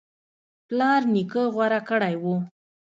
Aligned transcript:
پلار 0.67 1.01
نیکه 1.13 1.43
غوره 1.53 1.79
کړی 1.89 2.15
و 2.21 2.23